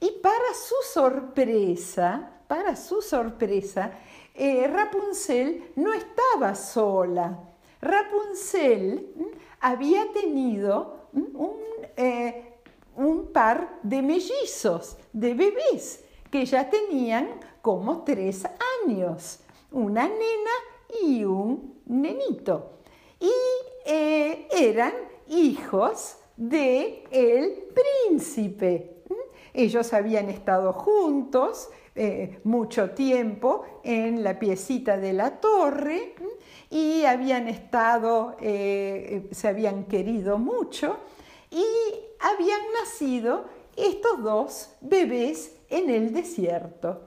Y 0.00 0.10
para 0.20 0.52
su 0.52 0.74
sorpresa, 0.92 2.28
para 2.48 2.74
su 2.74 3.00
sorpresa, 3.00 3.92
eh, 4.34 4.66
Rapunzel 4.66 5.70
no 5.76 5.92
estaba 5.92 6.56
sola. 6.56 7.38
Rapunzel 7.80 9.14
había 9.60 10.12
tenido 10.12 11.04
un, 11.12 11.54
eh, 11.96 12.54
un 12.96 13.28
par 13.32 13.78
de 13.84 14.02
mellizos, 14.02 14.96
de 15.12 15.34
bebés, 15.34 16.04
que 16.32 16.44
ya 16.46 16.68
tenían 16.68 17.28
como 17.62 18.02
tres 18.02 18.42
años, 18.84 19.38
una 19.70 20.08
nena 20.08 20.56
y 21.00 21.22
un 21.22 21.80
nenito. 21.86 22.72
Y 23.20 23.30
eh, 23.86 24.48
eran 24.50 24.94
hijos 25.28 26.17
de 26.38 27.04
el 27.10 27.64
príncipe. 27.74 29.02
Ellos 29.52 29.92
habían 29.92 30.30
estado 30.30 30.72
juntos 30.72 31.68
eh, 31.94 32.38
mucho 32.44 32.90
tiempo 32.90 33.64
en 33.82 34.22
la 34.22 34.38
piecita 34.38 34.96
de 34.96 35.12
la 35.12 35.40
torre 35.40 36.14
y 36.70 37.04
habían 37.04 37.48
estado, 37.48 38.36
eh, 38.40 39.28
se 39.32 39.48
habían 39.48 39.84
querido 39.84 40.38
mucho 40.38 40.98
y 41.50 41.64
habían 42.20 42.60
nacido 42.80 43.46
estos 43.76 44.22
dos 44.22 44.70
bebés 44.80 45.56
en 45.68 45.90
el 45.90 46.12
desierto. 46.12 47.02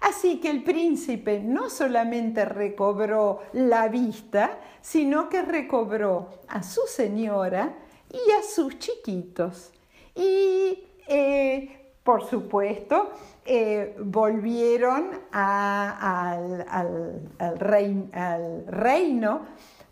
Así 0.00 0.38
que 0.38 0.50
el 0.50 0.62
príncipe 0.62 1.40
no 1.40 1.70
solamente 1.70 2.44
recobró 2.44 3.40
la 3.52 3.88
vista, 3.88 4.60
sino 4.80 5.28
que 5.28 5.42
recobró 5.42 6.28
a 6.46 6.62
su 6.62 6.82
señora 6.86 7.74
y 8.26 8.30
a 8.32 8.42
sus 8.42 8.78
chiquitos. 8.78 9.72
Y, 10.14 10.84
eh, 11.08 11.92
por 12.02 12.24
supuesto, 12.24 13.10
eh, 13.44 13.96
volvieron 14.00 15.20
al, 15.32 16.66
al 16.68 18.66
reino 18.66 19.46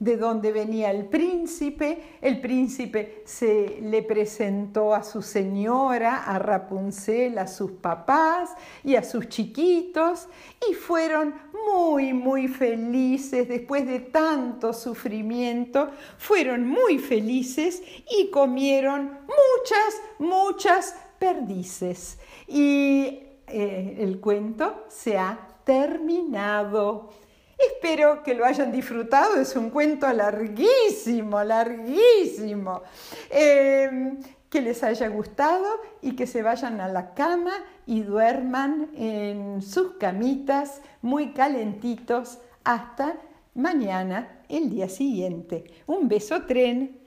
de 0.04 0.18
donde 0.18 0.52
venía 0.52 0.90
el 0.90 1.06
príncipe. 1.06 2.18
El 2.20 2.42
príncipe 2.42 3.22
se 3.24 3.78
le 3.80 4.02
presentó 4.02 4.94
a 4.94 5.02
su 5.02 5.22
señora, 5.22 6.24
a 6.24 6.38
Rapunzel, 6.38 7.38
a 7.38 7.46
sus 7.46 7.70
papás 7.70 8.50
y 8.84 8.96
a 8.96 9.02
sus 9.02 9.30
chiquitos 9.30 10.28
y 10.68 10.74
fueron 10.74 11.34
muy, 11.72 12.12
muy 12.12 12.48
felices 12.48 13.48
después 13.48 13.86
de 13.86 14.00
tanto 14.00 14.74
sufrimiento. 14.74 15.90
Fueron 16.18 16.68
muy 16.68 16.98
felices 16.98 17.82
y 18.10 18.30
comieron 18.30 19.04
muchas, 19.22 20.02
muchas 20.18 20.96
perdices. 21.18 22.18
Y 22.46 23.20
eh, 23.46 23.96
el 24.00 24.20
cuento 24.20 24.84
se 24.88 25.16
ha 25.16 25.38
terminado. 25.64 27.23
Espero 27.58 28.22
que 28.22 28.34
lo 28.34 28.44
hayan 28.44 28.72
disfrutado, 28.72 29.40
es 29.40 29.54
un 29.56 29.70
cuento 29.70 30.10
larguísimo, 30.12 31.42
larguísimo. 31.42 32.82
Em, 33.30 34.18
que 34.50 34.60
les 34.60 34.84
haya 34.84 35.08
gustado 35.08 35.66
y 36.00 36.14
que 36.14 36.28
se 36.28 36.42
vayan 36.42 36.80
a 36.80 36.88
la 36.88 37.14
cama 37.14 37.52
y 37.86 38.02
duerman 38.02 38.88
en 38.94 39.62
sus 39.62 39.94
camitas 39.94 40.80
muy 41.02 41.32
calentitos 41.32 42.38
hasta 42.62 43.16
mañana, 43.54 44.42
el 44.48 44.70
día 44.70 44.88
siguiente. 44.88 45.64
Un 45.86 46.08
beso 46.08 46.42
tren. 46.42 47.00